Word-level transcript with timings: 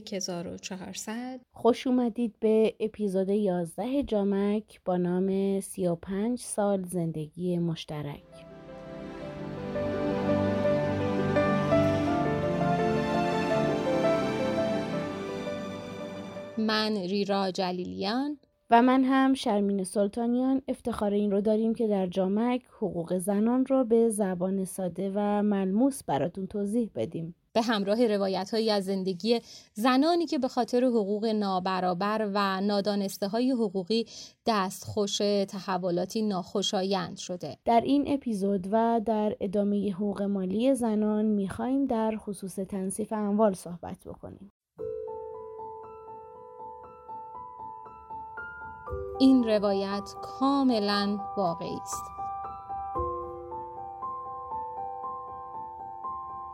بهمن 0.00 0.12
1400 0.12 1.40
خوش 1.52 1.86
اومدید 1.86 2.34
به 2.40 2.74
اپیزود 2.80 3.28
11 3.28 4.02
جامک 4.02 4.80
با 4.84 4.96
نام 4.96 5.60
35 5.60 6.38
سال 6.38 6.84
زندگی 6.84 7.58
مشترک. 7.58 8.22
من 16.58 16.96
ریرا 16.96 17.50
جلیلیان. 17.50 18.38
و 18.72 18.82
من 18.82 19.04
هم 19.04 19.34
شرمین 19.34 19.84
سلطانیان 19.84 20.62
افتخار 20.68 21.12
این 21.12 21.30
رو 21.30 21.40
داریم 21.40 21.74
که 21.74 21.88
در 21.88 22.06
جامک 22.06 22.62
حقوق 22.76 23.18
زنان 23.18 23.66
رو 23.66 23.84
به 23.84 24.10
زبان 24.10 24.64
ساده 24.64 25.12
و 25.14 25.42
ملموس 25.42 26.04
براتون 26.04 26.46
توضیح 26.46 26.90
بدیم. 26.94 27.34
به 27.52 27.62
همراه 27.62 28.06
روایت 28.06 28.50
هایی 28.50 28.70
از 28.70 28.84
زندگی 28.84 29.40
زنانی 29.74 30.26
که 30.26 30.38
به 30.38 30.48
خاطر 30.48 30.84
حقوق 30.84 31.26
نابرابر 31.26 32.30
و 32.34 32.60
نادانسته 32.60 33.28
های 33.28 33.50
حقوقی 33.50 34.06
دستخوش 34.46 35.18
تحولاتی 35.48 36.22
ناخوشایند 36.22 37.16
شده 37.16 37.56
در 37.64 37.80
این 37.80 38.04
اپیزود 38.06 38.68
و 38.72 39.00
در 39.06 39.36
ادامه 39.40 39.92
حقوق 39.92 40.22
مالی 40.22 40.74
زنان 40.74 41.24
می‌خوایم 41.24 41.86
در 41.86 42.16
خصوص 42.16 42.54
تنصیف 42.54 43.12
اموال 43.12 43.54
صحبت 43.54 43.98
بکنیم 44.06 44.52
این 49.20 49.44
روایت 49.44 50.14
کاملا 50.22 51.18
واقعی 51.36 51.78
است. 51.82 52.19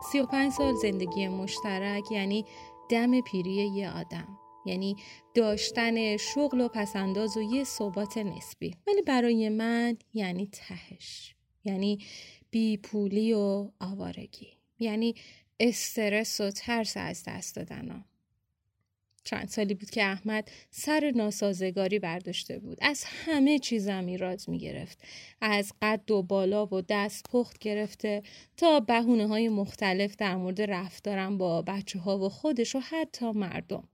سی 0.01 0.19
و 0.19 0.25
پنج 0.25 0.51
سال 0.51 0.75
زندگی 0.75 1.27
مشترک 1.27 2.11
یعنی 2.11 2.45
دم 2.89 3.21
پیری 3.21 3.51
یه 3.51 3.89
آدم. 3.91 4.37
یعنی 4.65 4.95
داشتن 5.33 6.17
شغل 6.17 6.61
و 6.61 6.67
پسنداز 6.67 7.37
و 7.37 7.41
یه 7.41 7.63
ثبات 7.63 8.17
نسبی. 8.17 8.75
ولی 8.87 9.01
برای 9.01 9.49
من 9.49 9.97
یعنی 10.13 10.49
تهش. 10.51 11.35
یعنی 11.63 11.99
بیپولی 12.51 13.33
و 13.33 13.71
آوارگی. 13.79 14.47
یعنی 14.79 15.15
استرس 15.59 16.41
و 16.41 16.51
ترس 16.51 16.97
از 16.97 17.23
دست 17.27 17.55
دادن 17.55 18.05
چند 19.27 19.47
سالی 19.47 19.73
بود 19.73 19.89
که 19.89 20.03
احمد 20.03 20.51
سر 20.71 21.11
ناسازگاری 21.15 21.99
برداشته 21.99 22.59
بود. 22.59 22.77
از 22.81 23.03
همه 23.05 23.59
چیزم 23.59 24.05
ایراد 24.05 24.41
می 24.47 24.59
گرفت 24.59 25.01
از 25.41 25.73
قد 25.81 26.11
و 26.11 26.23
بالا 26.23 26.65
و 26.65 26.81
دست 26.81 27.25
پخت 27.29 27.57
گرفته 27.57 28.23
تا 28.57 28.79
بهونه 28.79 29.27
های 29.27 29.49
مختلف 29.49 30.15
در 30.15 30.35
مورد 30.35 30.61
رفتارم 30.61 31.37
با 31.37 31.61
بچه 31.61 31.99
ها 31.99 32.17
و 32.17 32.29
خودش 32.29 32.75
و 32.75 32.79
حتی 32.79 33.31
مردم. 33.31 33.87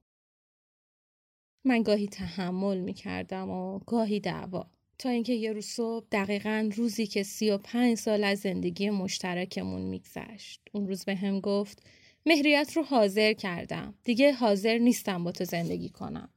من 1.65 1.83
گاهی 1.83 2.07
تحمل 2.07 2.77
می 2.77 2.93
کردم 2.93 3.49
و 3.49 3.79
گاهی 3.79 4.19
دعوا. 4.19 4.67
تا 4.97 5.09
اینکه 5.09 5.33
یه 5.33 5.53
روز 5.53 5.65
صبح 5.65 6.05
دقیقا 6.11 6.69
روزی 6.75 7.07
که 7.07 7.23
سی 7.23 7.51
و 7.51 7.57
پنج 7.57 7.97
سال 7.97 8.23
از 8.23 8.39
زندگی 8.39 8.89
مشترکمون 8.89 9.81
میگذشت. 9.81 10.61
اون 10.71 10.87
روز 10.87 11.05
به 11.05 11.15
هم 11.15 11.39
گفت 11.39 11.83
مهریت 12.25 12.71
رو 12.75 12.83
حاضر 12.83 13.33
کردم. 13.33 13.93
دیگه 14.03 14.33
حاضر 14.33 14.77
نیستم 14.77 15.23
با 15.23 15.31
تو 15.31 15.43
زندگی 15.45 15.89
کنم. 15.89 16.29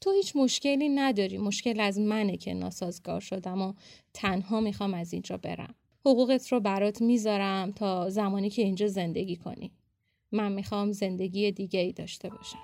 تو 0.00 0.12
هیچ 0.12 0.36
مشکلی 0.36 0.88
نداری. 0.88 1.38
مشکل 1.38 1.80
از 1.80 1.98
منه 1.98 2.36
که 2.36 2.54
ناسازگار 2.54 3.20
شدم 3.20 3.62
و 3.62 3.72
تنها 4.14 4.60
می‌خوام 4.60 4.94
از 4.94 5.12
اینجا 5.12 5.36
برم. 5.36 5.74
حقوقت 6.06 6.52
رو 6.52 6.60
برات 6.60 7.02
می‌ذارم 7.02 7.72
تا 7.72 8.10
زمانی 8.10 8.50
که 8.50 8.62
اینجا 8.62 8.88
زندگی 8.88 9.36
کنی. 9.36 9.72
من 10.32 10.52
می‌خوام 10.52 10.92
زندگی 10.92 11.52
دیگه 11.52 11.80
ای 11.80 11.92
داشته 11.92 12.28
باشم. 12.28 12.58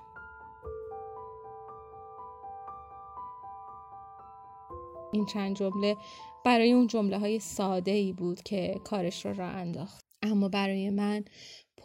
این 5.13 5.27
چند 5.27 5.57
جمله 5.57 5.97
برای 6.45 6.73
اون 6.73 6.87
جمله 6.87 7.19
های 7.19 7.39
ساده 7.39 7.91
ای 7.91 8.13
بود 8.13 8.43
که 8.43 8.81
کارش 8.85 9.27
رو 9.27 9.33
را 9.33 9.47
انداخت. 9.47 10.01
اما 10.23 10.49
برای 10.49 10.91
من 10.91 11.25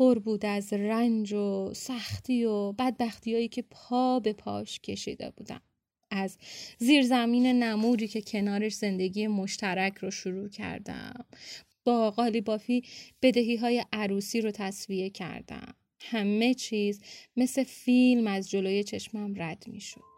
پر 0.02 0.20
بود 0.20 0.46
از 0.46 0.74
رنج 0.74 1.34
و 1.34 1.74
سختی 1.74 2.46
و 2.46 2.72
بدبختی 2.72 3.48
که 3.48 3.62
پا 3.62 4.20
به 4.20 4.34
پاش 4.34 4.80
کشیده 4.80 5.30
بودم. 5.38 5.62
از 6.12 6.38
زیرزمین 6.78 7.46
نموری 7.46 8.08
که 8.08 8.22
کنارش 8.22 8.74
زندگی 8.74 9.28
مشترک 9.28 9.98
رو 9.98 10.12
شروع 10.12 10.50
کردم. 10.50 11.26
با 11.84 12.12
قالی 12.12 12.42
بافی 12.42 12.84
بدهی 13.22 13.56
های 13.56 13.86
عروسی 13.94 14.42
رو 14.42 14.52
تصویه 14.52 15.10
کردم. 15.10 15.74
همه 16.00 16.54
چیز 16.54 17.02
مثل 17.38 17.64
فیلم 17.64 18.28
از 18.28 18.50
جلوی 18.50 18.84
چشمم 18.84 19.34
رد 19.38 19.64
می 19.68 19.82
شد. 19.82 20.11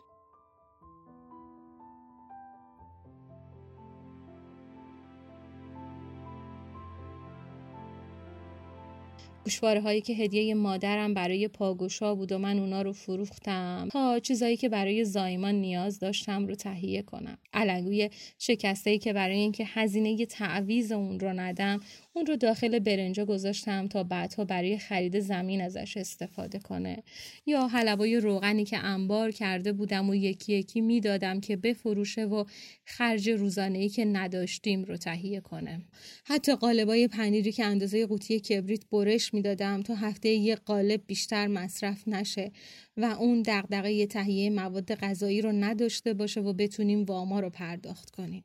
گوشواره 9.44 9.82
هایی 9.82 10.02
که 10.02 10.14
هدیه 10.14 10.54
مادرم 10.54 11.14
برای 11.14 11.48
پاگوشا 11.48 12.16
بود 12.16 12.32
و 12.32 12.38
من 12.38 12.60
اونا 12.60 12.82
رو 12.82 12.94
فروختم. 12.94 13.88
تا 13.92 14.20
چیزایی 14.20 14.58
که 14.58 14.70
برای 14.70 15.06
زایمان 15.06 15.56
نیاز 15.56 16.00
داشتم 16.00 16.48
رو 16.48 16.56
تهیه 16.56 17.02
کنم. 17.02 17.38
علنگوی 17.54 18.10
شکسته 18.40 18.98
که 18.98 19.14
برای 19.14 19.36
اینکه 19.36 19.66
هزینه 19.68 20.26
تعویز 20.26 20.92
اون 20.92 21.20
رو 21.20 21.34
ندم 21.34 21.80
اون 22.16 22.26
رو 22.26 22.36
داخل 22.36 22.80
برنجا 22.80 23.26
گذاشتم 23.26 23.88
تا 23.88 24.04
بعدها 24.04 24.46
برای 24.46 24.78
خرید 24.78 25.20
زمین 25.20 25.62
ازش 25.62 25.98
استفاده 25.98 26.60
کنه. 26.60 27.04
یا 27.46 27.68
حلوای 27.68 28.20
روغنی 28.20 28.66
که 28.66 28.78
انبار 28.78 29.32
کرده 29.32 29.74
بودم 29.74 30.10
و 30.10 30.16
یکی 30.16 30.54
یکی 30.54 30.82
می‌دادم 30.82 31.40
که 31.40 31.56
بفروشه 31.56 32.26
و 32.26 32.44
خرج 32.86 33.30
روزانه 33.30 33.80
ای 33.80 33.90
که 33.90 34.06
نداشتیم 34.06 34.84
رو 34.84 34.98
تهیه 34.98 35.40
کنه. 35.40 35.82
حتی 36.26 36.56
قالبای 36.56 37.08
پنیری 37.08 37.52
که 37.52 37.66
اندازه 37.66 38.06
قوطی 38.06 38.40
کبریت 38.40 38.90
برش 38.90 39.34
می‌دادم 39.34 39.82
تا 39.82 39.96
هفته 39.96 40.30
یه 40.30 40.56
قالب 40.56 41.02
بیشتر 41.08 41.48
مصرف 41.48 42.08
نشه 42.08 42.52
و 42.98 43.06
اون 43.06 43.44
دغدغه 43.46 44.06
تهیه 44.06 44.50
مواد 44.50 44.96
غذایی 44.96 45.42
رو 45.42 45.52
نداشته 45.52 46.14
باشه 46.14 46.42
و 46.42 46.54
بتونیم 46.54 47.04
واما 47.04 47.40
رو 47.40 47.50
پرداخت 47.50 48.10
کنیم. 48.10 48.44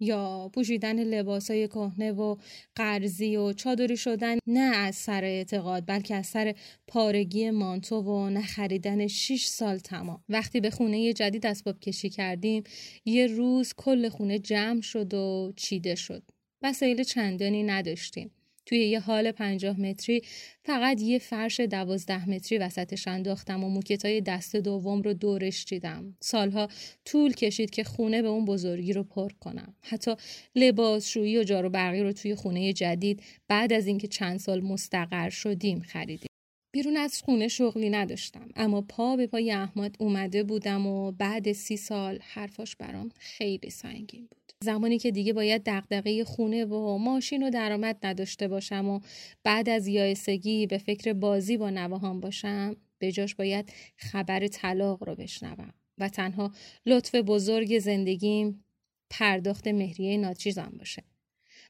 یا 0.00 0.50
پوشیدن 0.54 1.04
لباسای 1.04 1.68
کهنه 1.68 2.12
و 2.12 2.36
قرضی 2.74 3.36
و 3.36 3.52
چادری 3.52 3.96
شدن 3.96 4.36
نه 4.46 4.76
از 4.76 4.96
سر 4.96 5.24
اعتقاد 5.24 5.84
بلکه 5.86 6.14
از 6.14 6.26
سر 6.26 6.54
پارگی 6.86 7.50
مانتو 7.50 7.96
و 7.96 8.30
نه 8.30 8.42
خریدن 8.42 9.06
6 9.06 9.44
سال 9.46 9.78
تمام. 9.78 10.24
وقتی 10.28 10.60
به 10.60 10.70
خونه 10.70 11.12
جدید 11.12 11.46
اسباب 11.46 11.80
کشی 11.80 12.10
کردیم 12.10 12.64
یه 13.04 13.26
روز 13.26 13.72
کل 13.76 14.08
خونه 14.08 14.38
جمع 14.38 14.80
شد 14.80 15.14
و 15.14 15.52
چیده 15.56 15.94
شد. 15.94 16.22
وسایل 16.62 17.02
چندانی 17.02 17.62
نداشتیم. 17.62 18.30
توی 18.68 18.78
یه 18.78 19.00
حال 19.00 19.32
پنجاه 19.32 19.80
متری 19.80 20.22
فقط 20.64 21.02
یه 21.02 21.18
فرش 21.18 21.60
دوازده 21.60 22.30
متری 22.30 22.58
وسطش 22.58 23.08
انداختم 23.08 23.64
و 23.64 23.68
موکتای 23.68 24.20
دست 24.20 24.56
دوم 24.56 25.02
رو 25.02 25.14
دورش 25.14 25.64
چیدم. 25.64 26.16
سالها 26.20 26.68
طول 27.04 27.32
کشید 27.32 27.70
که 27.70 27.84
خونه 27.84 28.22
به 28.22 28.28
اون 28.28 28.44
بزرگی 28.44 28.92
رو 28.92 29.02
پر 29.02 29.32
کنم. 29.40 29.74
حتی 29.80 30.14
لباس 30.54 31.08
شویی 31.08 31.38
و 31.38 31.44
جارو 31.44 31.70
برقی 31.70 32.02
رو 32.02 32.12
توی 32.12 32.34
خونه 32.34 32.72
جدید 32.72 33.22
بعد 33.48 33.72
از 33.72 33.86
اینکه 33.86 34.08
چند 34.08 34.38
سال 34.38 34.60
مستقر 34.60 35.30
شدیم 35.30 35.80
خریدیم. 35.80 36.28
بیرون 36.74 36.96
از 36.96 37.22
خونه 37.22 37.48
شغلی 37.48 37.90
نداشتم 37.90 38.48
اما 38.56 38.80
پا 38.80 39.16
به 39.16 39.26
پای 39.26 39.52
احمد 39.52 39.96
اومده 39.98 40.42
بودم 40.42 40.86
و 40.86 41.12
بعد 41.12 41.52
سی 41.52 41.76
سال 41.76 42.18
حرفاش 42.22 42.76
برام 42.76 43.08
خیلی 43.18 43.70
سنگین 43.70 44.26
بود. 44.26 44.37
زمانی 44.64 44.98
که 44.98 45.10
دیگه 45.10 45.32
باید 45.32 45.62
دغدغه 45.66 46.24
خونه 46.24 46.64
و 46.64 46.98
ماشین 46.98 47.42
و 47.42 47.50
درآمد 47.50 48.06
نداشته 48.06 48.48
باشم 48.48 48.88
و 48.88 49.00
بعد 49.42 49.68
از 49.68 49.86
یائسگی 49.86 50.66
به 50.66 50.78
فکر 50.78 51.12
بازی 51.12 51.56
با 51.56 51.70
نواهام 51.70 52.20
باشم 52.20 52.76
به 52.98 53.12
جاش 53.12 53.34
باید 53.34 53.72
خبر 53.96 54.46
طلاق 54.46 55.04
رو 55.04 55.14
بشنوم 55.14 55.72
و 55.98 56.08
تنها 56.08 56.52
لطف 56.86 57.14
بزرگ 57.14 57.78
زندگیم 57.78 58.64
پرداخت 59.10 59.68
مهریه 59.68 60.16
ناچیزم 60.16 60.72
باشه. 60.78 61.02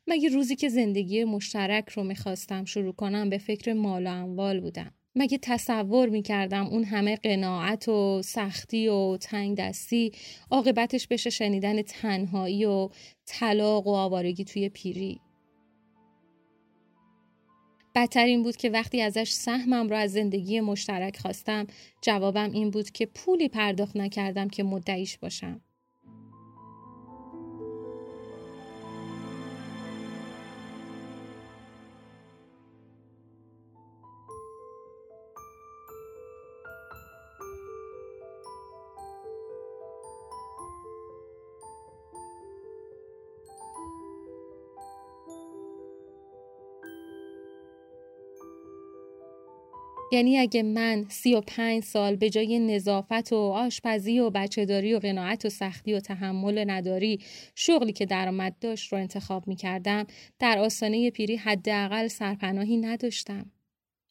مگه 0.07 0.29
روزی 0.29 0.57
که 0.57 0.69
زندگی 0.69 1.25
مشترک 1.25 1.89
رو 1.89 2.05
می‌خواستم 2.05 2.65
شروع 2.65 2.93
کنم 2.93 3.31
به 3.31 3.39
فکر 3.39 3.73
مال 3.73 4.07
و 4.07 4.11
اموال 4.11 4.61
بودم؟ 4.61 4.95
مگه 5.15 5.39
تصور 5.43 6.09
می‌کردم 6.09 6.67
اون 6.67 6.85
همه 6.85 7.17
قناعت 7.17 7.89
و 7.89 8.23
سختی 8.25 8.89
و 8.89 9.17
تنگ 9.17 9.57
دستی 9.57 10.13
عاقبتش 10.51 11.07
بشه 11.07 11.31
شنیدن 11.31 11.83
تنهایی 11.83 12.65
و 12.65 12.89
طلاق 13.27 13.87
و 13.87 13.91
آوارگی 13.91 14.45
توی 14.45 14.69
پیری؟ 14.69 15.21
بدتر 17.95 18.25
این 18.25 18.43
بود 18.43 18.57
که 18.57 18.71
وقتی 18.71 19.03
ازش 19.03 19.31
سهمم 19.31 19.89
رو 19.89 19.97
از 19.97 20.13
زندگی 20.13 20.61
مشترک 20.61 21.17
خواستم 21.17 21.67
جوابم 22.03 22.51
این 22.53 22.71
بود 22.71 22.91
که 22.91 23.07
پولی 23.07 23.49
پرداخت 23.49 23.97
نکردم 23.97 24.49
که 24.49 24.63
مدعیش 24.63 25.19
باشم. 25.19 25.61
یعنی 50.13 50.39
اگه 50.39 50.63
من 50.63 51.05
سی 51.09 51.35
و 51.35 51.41
پنج 51.41 51.85
سال 51.85 52.17
به 52.17 52.31
جای 52.31 52.59
نظافت 52.59 53.33
و 53.33 53.37
آشپزی 53.37 54.21
و 54.21 54.31
بچهداری 54.31 54.95
و 54.95 54.99
قناعت 54.99 55.45
و 55.45 55.49
سختی 55.49 55.95
و 55.95 56.01
تحمل 56.01 56.71
نداری 56.71 57.21
شغلی 57.55 57.93
که 57.93 58.07
درآمد 58.07 58.57
داشت 58.61 58.93
رو 58.93 58.99
انتخاب 58.99 59.49
می 59.49 59.57
کردم 59.57 60.07
در 60.39 60.59
آستانه 60.59 61.11
پیری 61.11 61.37
حداقل 61.37 62.09
سرپناهی 62.09 62.77
نداشتم. 62.77 63.51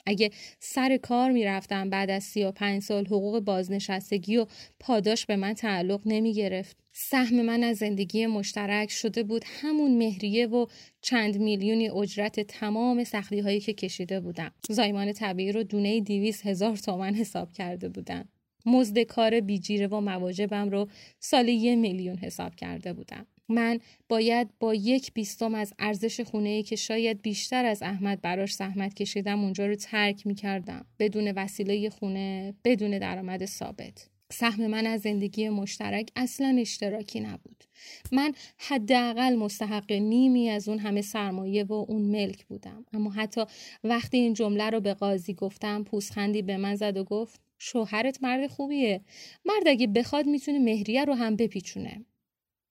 اگه 0.08 0.30
سر 0.60 0.98
کار 0.98 1.32
می‌رفتم 1.32 1.90
بعد 1.90 2.10
از 2.10 2.24
سی 2.24 2.44
و 2.44 2.52
پنج 2.52 2.82
سال 2.82 3.06
حقوق 3.06 3.40
بازنشستگی 3.40 4.38
و 4.38 4.46
پاداش 4.80 5.26
به 5.26 5.36
من 5.36 5.54
تعلق 5.54 6.02
نمی 6.06 6.34
گرفت. 6.34 6.78
سهم 6.94 7.42
من 7.42 7.64
از 7.64 7.78
زندگی 7.78 8.26
مشترک 8.26 8.92
شده 8.92 9.24
بود 9.24 9.46
همون 9.62 9.98
مهریه 9.98 10.48
و 10.48 10.66
چند 11.02 11.38
میلیونی 11.38 11.90
اجرت 11.90 12.40
تمام 12.40 13.04
سختی 13.04 13.40
هایی 13.40 13.60
که 13.60 13.74
کشیده 13.74 14.20
بودم. 14.20 14.52
زایمان 14.70 15.14
طبیعی 15.14 15.52
رو 15.52 15.64
دونه 15.64 16.02
دیویس 16.02 16.46
هزار 16.46 16.78
تومن 16.78 17.14
حساب 17.14 17.54
کرده 17.54 17.90
بودم. 17.90 18.30
مزد 18.66 19.00
کار 19.00 19.40
بیجیره 19.40 19.88
و 19.88 20.00
مواجبم 20.00 20.70
رو 20.70 20.88
سالی 21.20 21.54
یه 21.54 21.76
میلیون 21.76 22.18
حساب 22.18 22.56
کرده 22.56 22.94
بودم. 22.94 23.26
من 23.50 23.80
باید 24.10 24.50
با 24.60 24.74
یک 24.74 25.14
بیستم 25.14 25.56
از 25.56 25.74
ارزش 25.80 26.22
خونه 26.22 26.50
ای 26.50 26.64
که 26.64 26.76
شاید 26.76 27.22
بیشتر 27.22 27.66
از 27.66 27.84
احمد 27.84 28.22
براش 28.22 28.54
زحمت 28.54 28.94
کشیدم 28.94 29.44
اونجا 29.44 29.66
رو 29.66 29.76
ترک 29.76 30.28
می 30.28 30.36
کردم. 30.36 30.86
بدون 31.00 31.32
وسیله 31.32 31.90
خونه، 31.90 32.54
بدون 32.64 33.00
درآمد 33.00 33.46
ثابت. 33.46 34.10
سهم 34.32 34.68
من 34.68 34.86
از 34.86 35.02
زندگی 35.02 35.50
مشترک 35.50 36.12
اصلا 36.16 36.58
اشتراکی 36.60 37.20
نبود. 37.20 37.64
من 38.12 38.34
حداقل 38.58 39.36
مستحق 39.36 39.92
نیمی 39.92 40.50
از 40.50 40.70
اون 40.70 40.80
همه 40.80 41.02
سرمایه 41.02 41.64
و 41.64 41.74
اون 41.74 42.02
ملک 42.02 42.46
بودم. 42.46 42.86
اما 42.94 43.10
حتی 43.10 43.42
وقتی 43.84 44.18
این 44.18 44.34
جمله 44.34 44.70
رو 44.70 44.80
به 44.80 44.94
قاضی 44.94 45.34
گفتم 45.34 45.84
پوزخندی 45.84 46.42
به 46.42 46.58
من 46.58 46.76
زد 46.76 46.98
و 46.98 47.04
گفت 47.04 47.42
شوهرت 47.60 48.24
مرد 48.24 48.48
خوبیه. 48.48 49.02
مرد 49.46 49.68
اگه 49.68 49.88
بخواد 49.88 50.26
می‌تونه 50.26 50.60
مهریه 50.60 51.06
رو 51.06 51.14
هم 51.14 51.36
بپیچونه. 51.36 52.06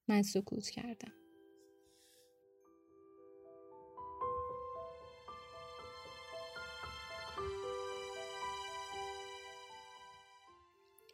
من 0.08 0.22
سکوت 0.22 0.70
کردم. 0.70 1.12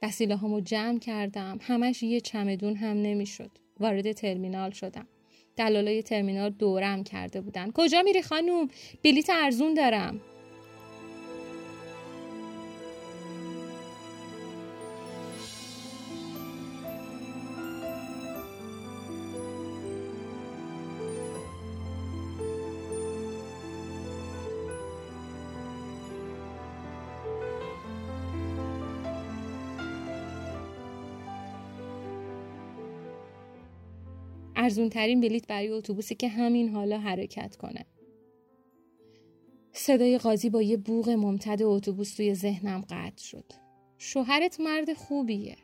وسیله 0.03 0.37
همو 0.37 0.61
جمع 0.61 0.99
کردم. 0.99 1.59
همش 1.63 2.03
یه 2.03 2.21
چمدون 2.21 2.77
هم 2.77 2.97
نمی‌شد. 2.97 3.51
وارد 3.81 4.13
ترمینال 4.13 4.71
شدم. 4.71 5.07
دلالای 5.57 6.03
ترمینال 6.03 6.51
دورم 6.51 7.05
کرده 7.05 7.41
بودن. 7.41 7.71
کجا 7.71 8.03
میری 8.03 8.23
خانوم؟ 8.23 8.69
بلیت 9.05 9.31
ارزون 9.31 9.75
دارم. 9.75 10.21
ارزون 34.63 34.89
ترین 34.89 35.21
بلیت 35.21 35.47
برای 35.47 35.69
اتوبوسی 35.69 36.15
که 36.15 36.29
همین 36.29 36.69
حالا 36.69 36.99
حرکت 36.99 37.57
کنه. 37.57 37.87
صدای 39.73 40.19
قاضی 40.19 40.51
با 40.51 40.63
یه 40.63 40.77
بوغ 40.77 41.09
ممتد 41.09 41.63
اتوبوس 41.63 42.15
توی 42.15 42.35
ذهنم 42.35 42.85
قطع 42.91 43.23
شد. 43.25 43.53
شوهرت 43.99 44.61
مرد 44.61 44.93
خوبیه. 44.93 45.57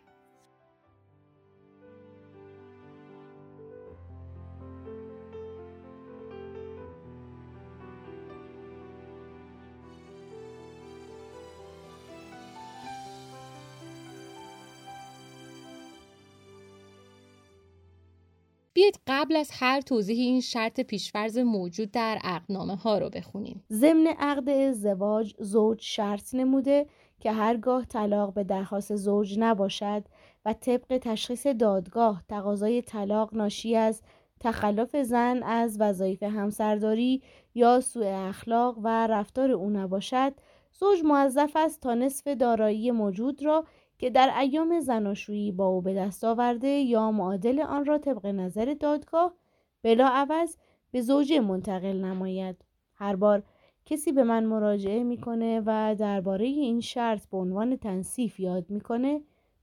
بیایید 18.79 19.01
قبل 19.07 19.37
از 19.37 19.51
هر 19.53 19.81
توضیح 19.81 20.19
این 20.19 20.41
شرط 20.41 20.81
پیشفرز 20.81 21.39
موجود 21.39 21.91
در 21.91 22.19
عقدنامه 22.25 22.77
ها 22.77 22.99
رو 22.99 23.11
بخونیم. 23.11 23.65
ضمن 23.73 24.07
عقد 24.07 24.49
ازدواج 24.49 25.35
زوج 25.39 25.79
شرط 25.81 26.35
نموده 26.35 26.87
که 27.21 27.33
هرگاه 27.33 27.85
طلاق 27.85 28.35
به 28.35 28.45
درخواست 28.45 28.97
زوج 28.97 29.39
نباشد 29.39 30.05
و 30.45 30.53
طبق 30.53 30.99
تشخیص 31.03 31.47
دادگاه 31.47 32.23
تقاضای 32.29 32.83
طلاق 32.83 33.35
ناشی 33.35 33.77
از 33.77 34.03
تخلف 34.41 34.97
زن 34.97 35.43
از 35.43 35.81
وظایف 35.81 36.23
همسرداری 36.23 37.23
یا 37.55 37.81
سوء 37.81 38.29
اخلاق 38.29 38.79
و 38.83 39.07
رفتار 39.07 39.51
او 39.51 39.71
نباشد 39.71 40.33
زوج 40.73 41.03
موظف 41.05 41.53
است 41.55 41.81
تا 41.81 41.95
نصف 41.95 42.27
دارایی 42.27 42.91
موجود 42.91 43.45
را 43.45 43.65
که 43.99 44.11
در 44.11 44.39
ایام 44.39 44.81
زناشویی 44.81 45.53
با 45.53 45.67
او 45.67 45.83
به 45.83 45.95
دست 45.95 46.25
آورده 46.25 46.69
یا 46.69 47.11
معادل 47.11 47.61
آن 47.61 47.85
را 47.85 47.99
طبق 47.99 48.27
نظر 48.27 48.77
دادگاه 48.81 49.35
بلا 49.83 50.09
عوض 50.09 50.57
به 50.91 51.01
زوجه 51.01 51.41
منتقل 51.41 52.05
نماید. 52.05 52.57
هر 52.95 53.17
بار 53.17 53.43
کسی 53.87 54.13
به 54.13 54.23
من 54.23 54.45
مراجعه 54.45 55.03
می‌کنه 55.03 55.63
و 55.67 55.97
درباره 55.99 56.47
این 56.47 56.81
شرط 56.81 57.27
به 57.27 57.37
عنوان 57.37 57.77
تنصیف 57.77 58.41
یاد 58.41 58.71
می‌کنه 58.71 59.21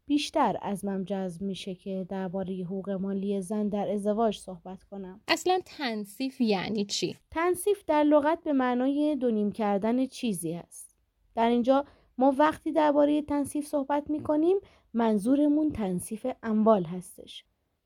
بیشتر 0.08 0.58
از 0.62 0.86
من 0.86 1.06
جذب 1.06 1.42
میشه 1.42 1.76
که 1.76 2.06
درباره 2.10 2.56
حقوق 2.56 2.90
مالی 2.90 3.42
زن 3.42 3.70
در 3.70 3.90
ازدواج 3.90 4.38
صحبت 4.38 4.84
کنم. 4.84 5.22
اصلا 5.28 5.60
تنصیف 5.66 6.42
یعنی 6.42 6.86
چی؟ 6.86 7.16
تنصیف 7.32 7.84
در 7.88 8.04
لغت 8.04 8.44
به 8.44 8.54
معنای 8.54 9.16
دونیم 9.16 9.52
کردن 9.52 10.06
چیزی 10.06 10.54
است. 10.54 10.96
در 11.36 11.50
اینجا 11.50 11.86
ما 12.18 12.36
وقتی 12.38 12.72
درباره 12.72 13.22
تنصیف 13.22 13.68
صحبت 13.68 14.10
می 14.10 14.20
کنیم 14.20 14.58
منظورمون 14.94 15.72
تنصیف 15.72 16.28
اموال 16.44 16.84
هستش. 16.84 17.44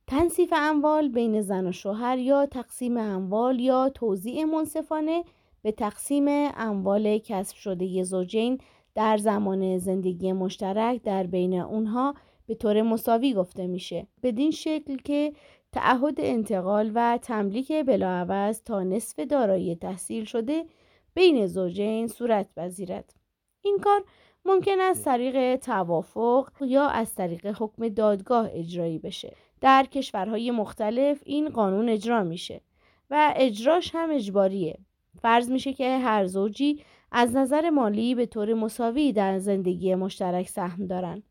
تنصیف 0.08 0.54
اموال 0.56 1.10
بین 1.10 1.42
زن 1.42 1.68
و 1.68 1.72
شوهر 1.72 2.18
یا 2.18 2.46
تقسیم 2.46 2.98
اموال 2.98 3.60
یا 3.60 3.90
توزیع 3.90 4.44
منصفانه 4.44 5.24
به 5.62 5.72
تقسیم 5.72 6.26
اموال 6.58 7.18
کسب 7.18 7.56
شده 7.56 8.04
زوجین 8.04 8.58
در 8.96 9.18
زمان 9.18 9.78
زندگی 9.78 10.34
مشترک 10.34 11.02
در 11.02 11.24
بین 11.24 11.54
اونها 11.54 12.16
به 12.46 12.56
طور 12.56 12.82
مساوی 12.82 13.34
گفته 13.34 13.68
میشه. 13.68 14.08
بدین 14.24 14.52
شکل 14.52 14.98
که 14.98 15.34
تعهد 15.72 16.16
انتقال 16.18 16.92
و 16.96 17.20
تملیک 17.22 17.72
بلاعوض 17.72 18.62
تا 18.64 18.84
نصف 18.84 19.20
دارایی 19.20 19.76
تحصیل 19.76 20.24
شده 20.24 20.66
بین 21.14 21.48
زوجین 21.48 22.08
صورت 22.08 22.48
پذیرد. 22.56 23.19
این 23.62 23.78
کار 23.84 24.04
ممکن 24.46 24.80
است 24.80 25.06
طریق 25.06 25.56
توافق 25.56 26.50
یا 26.62 26.88
از 26.88 27.16
طریق 27.16 27.46
حکم 27.46 27.88
دادگاه 27.88 28.50
اجرایی 28.54 29.00
بشه. 29.00 29.36
در 29.62 29.86
کشورهای 29.86 30.52
مختلف 30.52 31.22
این 31.26 31.50
قانون 31.50 31.90
اجرا 31.90 32.24
میشه 32.24 32.62
و 33.10 33.34
اجراش 33.36 33.96
هم 33.96 34.10
اجباریه. 34.12 34.78
فرض 35.22 35.52
میشه 35.52 35.74
که 35.74 35.98
هر 35.98 36.26
زوجی 36.26 36.84
از 37.12 37.36
نظر 37.36 37.70
مالی 37.70 38.16
به 38.16 38.26
طور 38.26 38.54
مساوی 38.54 39.14
در 39.14 39.40
زندگی 39.40 39.96
مشترک 39.96 40.50
سهم 40.50 40.88
دارن 40.88 41.24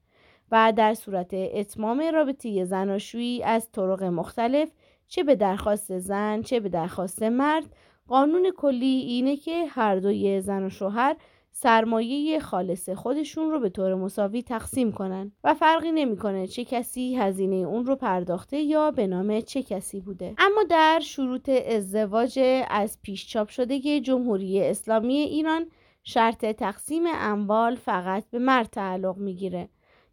و 0.52 0.73
در 0.76 0.94
صورت 0.94 1.30
اتمام 1.32 2.02
رابطه 2.14 2.64
زناشویی 2.64 3.42
از 3.42 3.73
طرق 3.73 4.02
مختلف 4.02 4.68
چه 5.08 5.23
به 5.25 5.37
درخواست 5.37 5.99
زن 5.99 6.42
چه 6.42 6.61
به 6.61 6.68
درخواست 6.68 7.23
مرد 7.23 7.64
قانون 8.08 8.50
کلی 8.56 8.87
اینه 8.87 9.37
که 9.37 9.66
هر 9.66 9.97
دوی 9.97 10.40
زن 10.40 10.66
و 10.66 10.70
شوهر 10.70 11.16
سرمایه 11.61 12.41
خالص 12.41 12.88
خودشون 12.88 13.50
رو 13.50 13.61
به 13.61 13.69
طور 13.69 13.95
مساوی 13.95 14.43
تقسیم 14.43 14.93
کنن 14.93 15.33
و 15.45 15.55
فرقی 15.55 15.93
نمی‌کنه 15.93 16.47
چه 16.47 16.65
کسی 16.65 17.17
هزینه 17.17 17.57
اون 17.57 17.87
رو 17.87 17.97
پرداخته 17.97 18.57
یا 18.57 18.91
به 18.91 19.07
نام 19.07 19.41
چه 19.41 19.62
کسی 19.62 20.00
بوده. 20.00 20.35
اما 20.38 20.62
در 20.71 21.00
شروط 21.00 21.49
ازدواج 21.49 22.38
از 22.71 22.99
پیش 23.03 23.27
چاپ 23.27 23.49
شده 23.49 24.00
جمهوری 24.00 24.62
اسلامی 24.62 25.15
ایران 25.15 25.67
شرط 26.05 26.45
تقسیم 26.45 27.03
اموال 27.07 27.75
فقط 27.75 28.25
به 28.31 28.38
مرد 28.38 28.67
تعلق 28.67 29.17
می‌گیره 29.17 29.69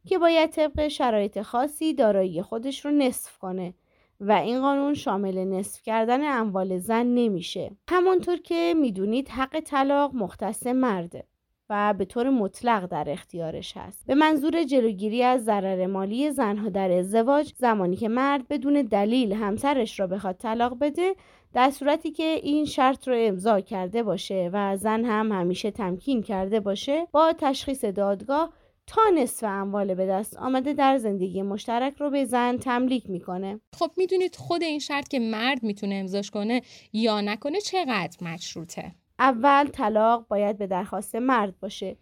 که 0.05 0.17
باید 0.17 0.49
طبق 0.49 0.87
شرایط 0.87 1.41
خاصی 1.41 1.93
دارایی 1.93 2.41
خودش 2.41 2.85
رو 2.85 2.91
نصف 2.91 3.37
کنه 3.37 3.73
و 4.19 4.31
این 4.31 4.61
قانون 4.61 4.93
شامل 4.93 5.37
نصف 5.37 5.81
کردن 5.81 6.39
اموال 6.39 6.77
زن 6.77 7.05
نمیشه. 7.05 7.71
همانطور 7.89 8.37
که 8.37 8.73
می‌دونید 8.77 9.29
حق 9.29 9.59
طلاق 9.59 10.15
مختص 10.15 10.67
مرده. 10.67 11.23
و 11.69 11.93
به 11.97 12.05
طور 12.05 12.29
مطلق 12.29 12.85
در 12.85 13.09
اختیارش 13.09 13.77
هست 13.77 14.05
به 14.07 14.15
منظور 14.15 14.63
جلوگیری 14.63 15.23
از 15.23 15.45
ضرر 15.45 15.85
مالی 15.85 16.31
زنها 16.31 16.69
در 16.69 16.91
ازدواج 16.91 17.51
زمانی 17.57 17.95
که 17.95 18.07
مرد 18.07 18.47
بدون 18.47 18.81
دلیل 18.81 19.33
همسرش 19.33 19.99
را 19.99 20.07
بخواد 20.07 20.37
طلاق 20.37 20.77
بده 20.79 21.15
در 21.53 21.69
صورتی 21.69 22.11
که 22.11 22.23
این 22.23 22.65
شرط 22.65 23.07
رو 23.07 23.15
امضا 23.17 23.61
کرده 23.61 24.03
باشه 24.03 24.49
و 24.53 24.77
زن 24.77 25.05
هم 25.05 25.31
همیشه 25.31 25.71
تمکین 25.71 26.23
کرده 26.23 26.59
باشه 26.59 27.07
با 27.11 27.33
تشخیص 27.37 27.85
دادگاه 27.85 28.53
تا 28.87 29.01
نصف 29.15 29.43
اموال 29.43 29.93
به 29.93 30.05
دست 30.05 30.37
آمده 30.37 30.73
در 30.73 30.97
زندگی 30.97 31.41
مشترک 31.41 31.93
رو 31.97 32.09
به 32.09 32.25
زن 32.25 32.57
تملیک 32.57 33.09
می‌کنه. 33.09 33.59
خب 33.73 33.91
می‌دونید 33.97 34.35
خود 34.35 34.63
این 34.63 34.79
شرط 34.79 35.07
که 35.07 35.19
مرد 35.19 35.63
می‌تونه 35.63 35.95
امضاش 35.95 36.31
کنه 36.31 36.61
یا 36.93 37.21
نکنه 37.21 37.61
چقدر 37.61 38.17
مشروطه 38.21 38.91
اول 39.19 39.67
طلاق 39.67 40.27
باید 40.27 40.57
به 40.57 40.67
درخواست 40.67 41.15
مرد 41.15 41.59
باشه. 41.59 41.97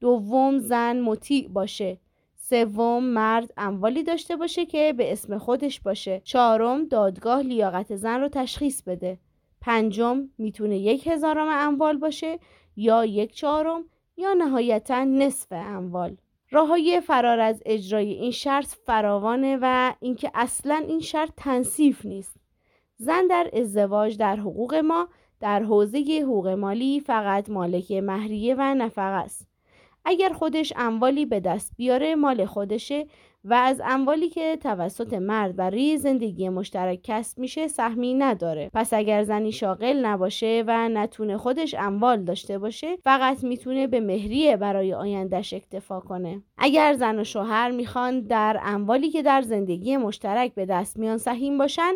دوم 0.00 0.58
زن 0.58 1.00
مطیع 1.00 1.48
باشه. 1.48 1.98
سوم 2.36 3.04
مرد 3.04 3.52
اموالی 3.56 4.02
داشته 4.02 4.36
باشه 4.36 4.66
که 4.66 4.94
به 4.96 5.12
اسم 5.12 5.38
خودش 5.38 5.80
باشه. 5.80 6.20
چهارم 6.24 6.84
دادگاه 6.84 7.42
لیاقت 7.42 7.96
زن 7.96 8.20
رو 8.20 8.28
تشخیص 8.28 8.82
بده. 8.82 9.18
پنجم 9.60 10.28
می‌تونه 10.38 10.78
یک 10.78 11.06
هزارم 11.06 11.48
اموال 11.50 11.96
باشه 11.96 12.38
یا 12.76 13.04
یک 13.04 13.34
چهارم 13.34 13.84
یا 14.16 14.34
نهایتا 14.34 15.04
نصف 15.04 15.46
اموال. 15.52 16.16
راه 16.50 16.68
های 16.68 17.00
فرار 17.00 17.40
از 17.40 17.62
اجرای 17.66 18.12
این 18.12 18.30
شرط 18.30 18.66
فراوانه 18.86 19.58
و 19.62 19.94
اینکه 20.00 20.30
اصلا 20.34 20.84
این 20.88 21.00
شرط 21.00 21.30
تنصیف 21.36 22.06
نیست. 22.06 22.36
زن 22.96 23.26
در 23.26 23.50
ازدواج 23.52 24.16
در 24.16 24.36
حقوق 24.36 24.74
ما 24.74 25.08
در 25.40 25.62
حوزه 25.62 26.22
حقوق 26.22 26.48
مالی 26.48 27.00
فقط 27.00 27.50
مالک 27.50 27.92
مهریه 27.92 28.54
و 28.58 28.74
نفقه 28.74 29.02
است. 29.02 29.48
اگر 30.04 30.32
خودش 30.32 30.72
اموالی 30.76 31.26
به 31.26 31.40
دست 31.40 31.72
بیاره 31.76 32.14
مال 32.14 32.44
خودشه 32.44 33.06
و 33.44 33.54
از 33.54 33.80
اموالی 33.84 34.28
که 34.28 34.56
توسط 34.56 35.14
مرد 35.14 35.56
برای 35.56 35.98
زندگی 35.98 36.48
مشترک 36.48 37.00
کسب 37.02 37.38
میشه 37.38 37.68
سهمی 37.68 38.14
نداره. 38.14 38.70
پس 38.74 38.92
اگر 38.92 39.22
زنی 39.22 39.52
شاغل 39.52 40.06
نباشه 40.06 40.64
و 40.66 40.88
نتونه 40.88 41.36
خودش 41.36 41.74
اموال 41.78 42.24
داشته 42.24 42.58
باشه 42.58 42.96
فقط 42.96 43.44
می‌تونه 43.44 43.86
به 43.86 44.00
مهریه 44.00 44.56
برای 44.56 44.94
آیندهش 44.94 45.54
اکتفا 45.54 46.00
کنه. 46.00 46.42
اگر 46.58 46.94
زن 46.94 47.18
و 47.18 47.24
شوهر 47.24 47.70
می‌خوان 47.70 48.20
در 48.20 48.60
اموالی 48.62 49.10
که 49.10 49.22
در 49.22 49.42
زندگی 49.42 49.96
مشترک 49.96 50.54
به 50.54 50.66
دست 50.66 50.96
میان 50.96 51.18
سهیم 51.18 51.58
باشن 51.58 51.92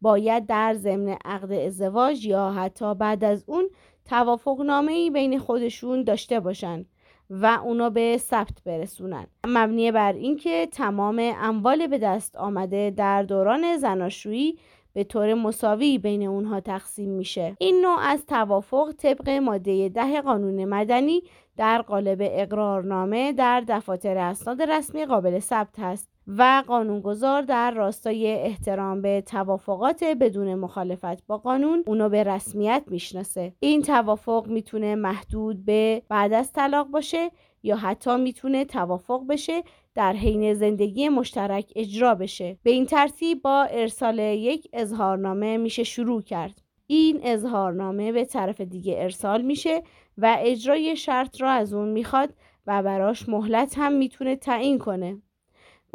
باید 0.00 0.46
در 0.46 0.74
ضمن 0.74 1.16
عقد 1.24 1.52
ازدواج 1.52 2.26
یا 2.26 2.50
حتی 2.50 2.94
بعد 2.94 3.24
از 3.24 3.44
اون 3.46 3.68
توافق 4.04 4.60
نامه 4.60 5.10
بین 5.10 5.38
خودشون 5.38 6.04
داشته 6.04 6.40
باشن 6.40 6.84
و 7.30 7.46
اونا 7.64 7.90
به 7.90 8.16
ثبت 8.20 8.62
برسونن. 8.64 9.26
مبنی 9.46 9.92
بر 9.92 10.12
اینکه 10.12 10.68
تمام 10.72 11.32
اموال 11.36 11.86
به 11.86 11.98
دست 11.98 12.36
آمده 12.36 12.90
در 12.90 13.22
دوران 13.22 13.76
زناشویی 13.76 14.58
به 14.92 15.04
طور 15.04 15.34
مساوی 15.34 15.98
بین 15.98 16.26
اونها 16.26 16.60
تقسیم 16.60 17.10
میشه. 17.10 17.56
این 17.58 17.80
نوع 17.80 17.98
از 18.00 18.26
توافق 18.26 18.92
طبق 18.98 19.28
ماده 19.28 19.88
ده 19.88 20.20
قانون 20.20 20.64
مدنی 20.64 21.22
در 21.56 21.82
قالب 21.82 22.18
اقرارنامه 22.20 23.32
در 23.32 23.60
دفاتر 23.68 24.18
اسناد 24.18 24.62
رسمی 24.62 25.06
قابل 25.06 25.38
ثبت 25.38 25.78
هست. 25.78 26.15
و 26.28 26.62
قانونگذار 26.66 27.42
در 27.42 27.70
راستای 27.70 28.26
احترام 28.32 29.02
به 29.02 29.20
توافقات 29.26 30.04
بدون 30.04 30.54
مخالفت 30.54 31.26
با 31.26 31.38
قانون 31.38 31.84
اونو 31.86 32.08
به 32.08 32.24
رسمیت 32.24 32.82
می‌شناسه. 32.86 33.52
این 33.60 33.82
توافق 33.82 34.46
می‌تونه 34.48 34.94
محدود 34.94 35.64
به 35.64 36.02
بعد 36.08 36.32
از 36.32 36.52
طلاق 36.52 36.86
باشه 36.86 37.30
یا 37.62 37.76
حتی 37.76 38.16
می‌تونه 38.16 38.64
توافق 38.64 39.26
بشه 39.28 39.62
در 39.94 40.12
حین 40.12 40.54
زندگی 40.54 41.08
مشترک 41.08 41.72
اجرا 41.76 42.14
بشه. 42.14 42.58
به 42.62 42.70
این 42.70 42.86
ترتیب 42.86 43.42
با 43.42 43.62
ارسال 43.62 44.18
یک 44.18 44.68
اظهارنامه 44.72 45.56
میشه 45.56 45.84
شروع 45.84 46.22
کرد. 46.22 46.62
این 46.86 47.20
اظهارنامه 47.22 48.12
به 48.12 48.24
طرف 48.24 48.60
دیگه 48.60 48.94
ارسال 48.98 49.42
میشه 49.42 49.82
و 50.18 50.36
اجرای 50.40 50.96
شرط 50.96 51.40
را 51.40 51.50
از 51.50 51.74
اون 51.74 51.88
می‌خواد 51.88 52.34
و 52.66 52.82
براش 52.82 53.28
مهلت 53.28 53.78
هم 53.78 53.92
می‌تونه 53.92 54.36
تعیین 54.36 54.78
کنه. 54.78 55.22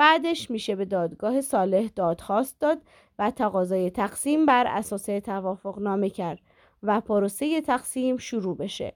بعدش 0.01 0.51
میشه 0.51 0.75
به 0.75 0.86
دادگاه 0.86 1.41
صالح 1.41 1.89
دادخواست 1.96 2.60
داد 2.60 2.81
و 3.20 3.31
تقاضای 3.31 3.89
تقسیم 3.89 4.46
بر 4.46 4.67
اساس 4.67 5.05
توافق 5.05 5.79
نامه 5.79 6.10
کرد 6.10 6.39
و 6.84 7.01
پروسه 7.01 7.62
تقسیم 7.62 8.17
شروع 8.17 8.58
بشه. 8.58 8.93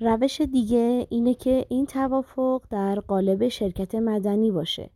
روش 0.00 0.40
دیگه 0.40 1.06
اینه 1.10 1.34
که 1.34 1.66
این 1.68 1.86
توافق 1.86 2.62
در 2.70 3.00
قالب 3.00 3.48
شرکت 3.48 3.94
مدنی 3.94 4.50
باشه. 4.50 4.90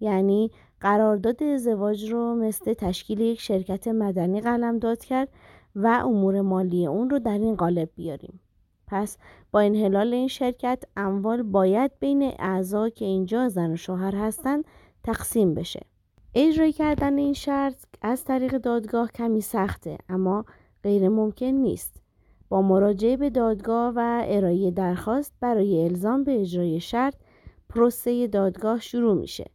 یعنی 0.00 0.50
قرارداد 0.80 1.42
ازدواج 1.42 2.10
رو 2.12 2.34
مثل 2.34 2.74
تشکیل 2.74 3.20
یک 3.20 3.40
شرکت 3.40 3.88
مدنی 3.88 4.40
قلم 4.40 4.78
داد 4.78 5.04
کرد 5.04 5.28
و 5.74 5.86
امور 5.86 6.40
مالی 6.40 6.86
اون 6.86 7.10
رو 7.10 7.18
در 7.18 7.38
این 7.38 7.56
قالب 7.56 7.88
بیاریم. 7.96 8.40
پس 8.90 9.18
با 9.50 9.60
انحلال 9.60 10.14
این 10.14 10.28
شرکت 10.28 10.84
اموال 10.96 11.42
باید 11.42 11.90
بین 12.00 12.32
اعضا 12.38 12.88
که 12.88 13.04
اینجا 13.04 13.48
زن 13.48 13.72
و 13.72 13.76
شوهر 13.76 14.14
هستند 14.14 14.64
تقسیم 15.04 15.54
بشه. 15.54 15.80
اجرای 16.34 16.72
کردن 16.72 17.18
این 17.18 17.32
شرط 17.32 17.84
از 18.02 18.24
طریق 18.24 18.58
دادگاه 18.58 19.12
کمی 19.12 19.40
سخته 19.40 19.98
اما 20.08 20.44
غیر 20.82 21.08
ممکن 21.08 21.46
نیست. 21.46 21.96
با 22.48 22.62
مراجعه 22.62 23.16
به 23.16 23.30
دادگاه 23.30 23.92
و 23.96 24.22
ارائه 24.26 24.70
درخواست 24.70 25.32
برای 25.40 25.84
الزام 25.84 26.24
به 26.24 26.40
اجرای 26.40 26.80
شرط 26.80 27.14
پروسه 27.68 28.26
دادگاه 28.26 28.80
شروع 28.80 29.14
میشه 29.14 29.50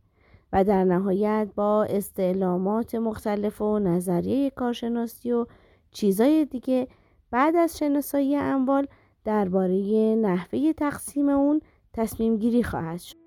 و 0.53 0.63
در 0.63 0.83
نهایت 0.83 1.47
با 1.55 1.83
استعلامات 1.83 2.95
مختلف 2.95 3.61
و 3.61 3.79
نظریه 3.79 4.49
کارشناسی 4.49 5.31
و 5.31 5.45
چیزای 5.91 6.45
دیگه 6.45 6.87
بعد 7.31 7.55
از 7.55 7.77
شناسایی 7.77 8.35
اموال 8.35 8.87
درباره 9.25 10.15
نحوه 10.15 10.73
تقسیم 10.73 11.29
اون 11.29 11.61
تصمیم 11.93 12.37
گیری 12.37 12.63
خواهد 12.63 12.99
شد. 13.01 13.24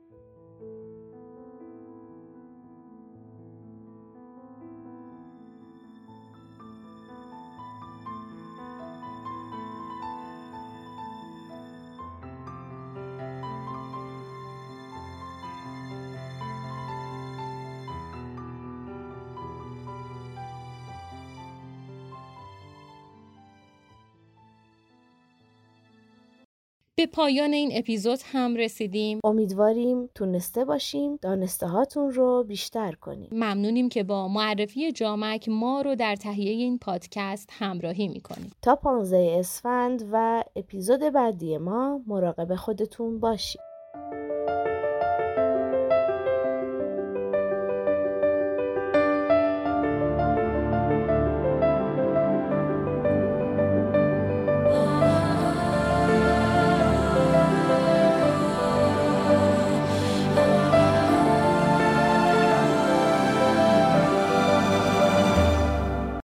به 26.98 27.06
پایان 27.06 27.52
این 27.52 27.70
اپیزود 27.74 28.18
هم 28.24 28.56
رسیدیم. 28.56 29.20
امیدواریم 29.24 30.10
تونسته 30.14 30.64
باشیم 30.64 31.16
دانسته 31.22 31.66
هاتون 31.66 32.10
رو 32.10 32.44
بیشتر 32.44 32.92
کنیم. 32.92 33.28
ممنونیم 33.32 33.88
که 33.88 34.02
با 34.02 34.28
معرفی 34.28 34.92
جامک 34.92 35.48
ما 35.48 35.80
رو 35.80 35.94
در 35.94 36.16
تهیه 36.16 36.50
این 36.50 36.78
پادکست 36.78 37.48
همراهی 37.52 38.08
می‌کنیم 38.08 38.50
تا 38.62 38.76
15 38.76 39.36
اسفند 39.38 40.08
و 40.12 40.44
اپیزود 40.56 41.00
بعدی 41.00 41.58
ما 41.58 42.00
مراقب 42.06 42.54
خودتون 42.54 43.20
باشید. 43.20 43.67